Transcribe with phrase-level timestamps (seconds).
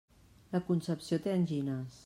[0.55, 1.99] La Concepció té angines.